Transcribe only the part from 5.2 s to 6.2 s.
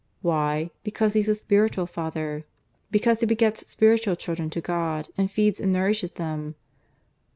feeds and nourishes